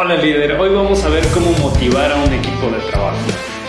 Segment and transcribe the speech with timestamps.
[0.00, 3.18] Hola líder, hoy vamos a ver cómo motivar a un equipo de trabajo.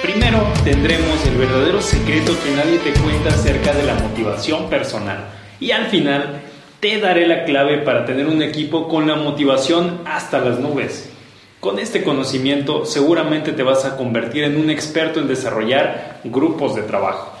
[0.00, 5.24] Primero tendremos el verdadero secreto que nadie te cuenta acerca de la motivación personal.
[5.58, 6.40] Y al final
[6.78, 11.10] te daré la clave para tener un equipo con la motivación hasta las nubes.
[11.58, 16.82] Con este conocimiento seguramente te vas a convertir en un experto en desarrollar grupos de
[16.82, 17.32] trabajo.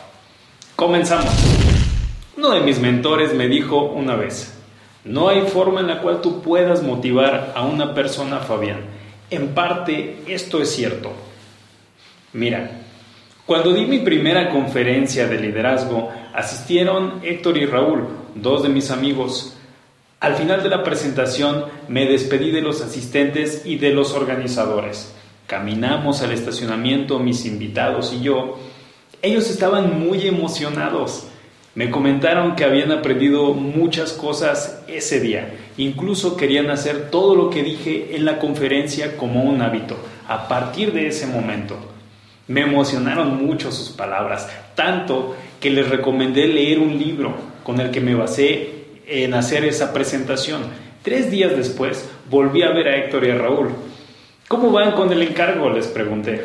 [0.74, 1.32] Comenzamos.
[2.36, 4.60] Uno de mis mentores me dijo una vez,
[5.04, 8.80] no hay forma en la cual tú puedas motivar a una persona, Fabián.
[9.30, 11.10] En parte, esto es cierto.
[12.32, 12.82] Mira,
[13.44, 19.56] cuando di mi primera conferencia de liderazgo, asistieron Héctor y Raúl, dos de mis amigos.
[20.20, 25.12] Al final de la presentación me despedí de los asistentes y de los organizadores.
[25.48, 28.58] Caminamos al estacionamiento mis invitados y yo.
[29.20, 31.26] Ellos estaban muy emocionados.
[31.74, 35.54] Me comentaron que habían aprendido muchas cosas ese día.
[35.78, 39.96] Incluso querían hacer todo lo que dije en la conferencia como un hábito,
[40.28, 41.78] a partir de ese momento.
[42.46, 48.02] Me emocionaron mucho sus palabras, tanto que les recomendé leer un libro con el que
[48.02, 50.64] me basé en hacer esa presentación.
[51.02, 53.70] Tres días después volví a ver a Héctor y a Raúl.
[54.46, 55.70] ¿Cómo van con el encargo?
[55.70, 56.44] les pregunté.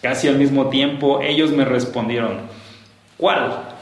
[0.00, 2.40] Casi al mismo tiempo ellos me respondieron,
[3.18, 3.73] ¿cuál?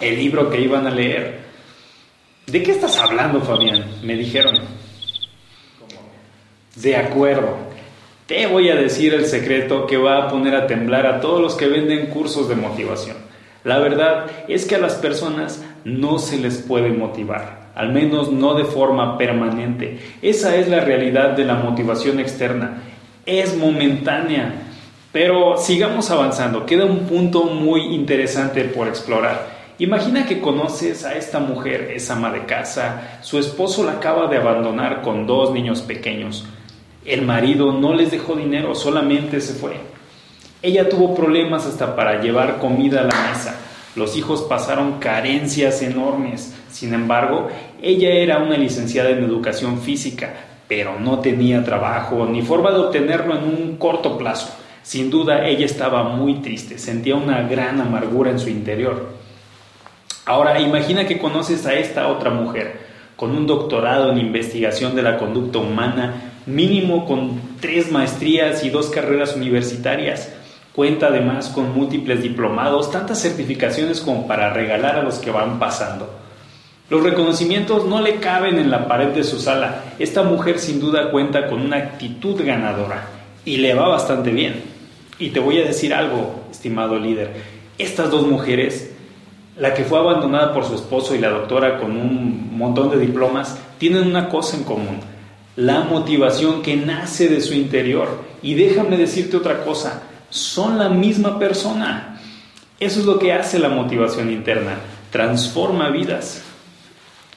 [0.00, 1.38] El libro que iban a leer.
[2.46, 3.84] ¿De qué estás hablando, Fabián?
[4.02, 4.58] Me dijeron.
[6.76, 7.56] De acuerdo.
[8.26, 11.54] Te voy a decir el secreto que va a poner a temblar a todos los
[11.54, 13.16] que venden cursos de motivación.
[13.64, 18.54] La verdad es que a las personas no se les puede motivar, al menos no
[18.54, 19.98] de forma permanente.
[20.22, 22.82] Esa es la realidad de la motivación externa.
[23.26, 24.54] Es momentánea.
[25.10, 26.66] Pero sigamos avanzando.
[26.66, 29.57] Queda un punto muy interesante por explorar.
[29.80, 34.36] Imagina que conoces a esta mujer, es ama de casa, su esposo la acaba de
[34.36, 36.44] abandonar con dos niños pequeños.
[37.04, 39.74] El marido no les dejó dinero, solamente se fue.
[40.62, 43.54] Ella tuvo problemas hasta para llevar comida a la mesa.
[43.94, 46.56] Los hijos pasaron carencias enormes.
[46.68, 47.48] Sin embargo,
[47.80, 50.34] ella era una licenciada en educación física,
[50.66, 54.52] pero no tenía trabajo ni forma de obtenerlo en un corto plazo.
[54.82, 59.27] Sin duda, ella estaba muy triste, sentía una gran amargura en su interior.
[60.28, 62.80] Ahora, imagina que conoces a esta otra mujer
[63.16, 68.90] con un doctorado en investigación de la conducta humana, mínimo con tres maestrías y dos
[68.90, 70.30] carreras universitarias.
[70.74, 76.10] Cuenta además con múltiples diplomados, tantas certificaciones como para regalar a los que van pasando.
[76.90, 79.82] Los reconocimientos no le caben en la pared de su sala.
[79.98, 83.08] Esta mujer sin duda cuenta con una actitud ganadora
[83.46, 84.62] y le va bastante bien.
[85.18, 87.30] Y te voy a decir algo, estimado líder.
[87.78, 88.87] Estas dos mujeres
[89.58, 93.58] la que fue abandonada por su esposo y la doctora con un montón de diplomas,
[93.78, 95.00] tienen una cosa en común,
[95.56, 98.22] la motivación que nace de su interior.
[98.42, 102.20] Y déjame decirte otra cosa, son la misma persona.
[102.78, 104.76] Eso es lo que hace la motivación interna,
[105.10, 106.44] transforma vidas.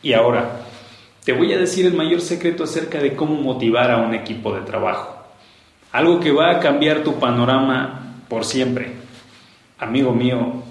[0.04, 0.62] Y ahora,
[1.24, 4.62] te voy a decir el mayor secreto acerca de cómo motivar a un equipo de
[4.62, 5.16] trabajo.
[5.92, 8.94] Algo que va a cambiar tu panorama por siempre.
[9.80, 10.64] Amigo mío,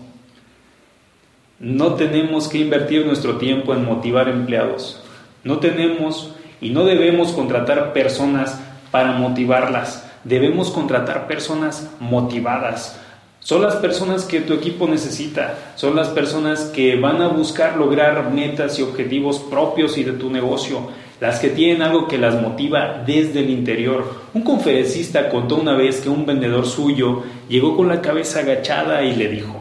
[1.60, 5.02] no tenemos que invertir nuestro tiempo en motivar empleados.
[5.44, 8.58] No tenemos y no debemos contratar personas
[8.90, 10.10] para motivarlas.
[10.24, 12.98] Debemos contratar personas motivadas.
[13.40, 15.72] Son las personas que tu equipo necesita.
[15.76, 20.30] Son las personas que van a buscar lograr metas y objetivos propios y de tu
[20.30, 20.88] negocio.
[21.20, 24.14] Las que tienen algo que las motiva desde el interior.
[24.32, 29.14] Un conferencista contó una vez que un vendedor suyo llegó con la cabeza agachada y
[29.14, 29.56] le dijo,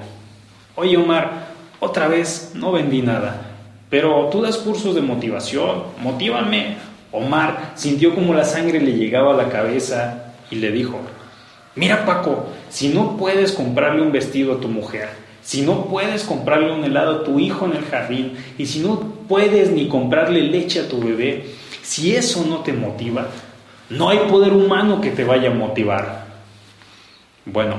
[0.76, 1.49] Oye Omar,
[1.80, 3.42] otra vez no vendí nada.
[3.90, 6.78] Pero tú das cursos de motivación, motívame.
[7.12, 11.00] Omar sintió como la sangre le llegaba a la cabeza y le dijo,
[11.76, 15.10] mira Paco, si no puedes comprarle un vestido a tu mujer,
[15.42, 19.00] si no puedes comprarle un helado a tu hijo en el jardín y si no
[19.28, 21.46] puedes ni comprarle leche a tu bebé,
[21.82, 23.28] si eso no te motiva,
[23.90, 26.26] no hay poder humano que te vaya a motivar.
[27.46, 27.78] Bueno,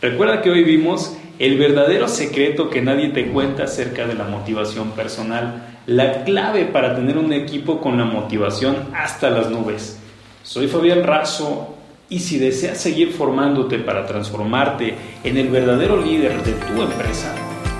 [0.00, 4.90] recuerda que hoy vimos el verdadero secreto que nadie te cuenta acerca de la motivación
[4.90, 9.98] personal, la clave para tener un equipo con la motivación hasta las nubes.
[10.42, 11.76] Soy Fabián Razo
[12.08, 17.34] y si deseas seguir formándote para transformarte en el verdadero líder de tu empresa,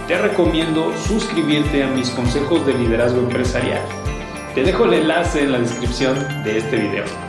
[0.06, 3.82] te recomiendo suscribirte a mis consejos de liderazgo empresarial.
[4.54, 7.04] Te dejo el enlace en la descripción de este video.